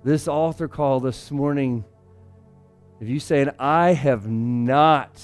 [0.03, 1.83] This altar call this morning,
[2.99, 5.21] if you saying, I have not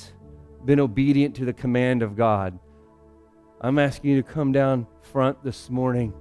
[0.66, 2.60] been obedient to the command of God,
[3.62, 6.14] I'm asking you to come down front this morning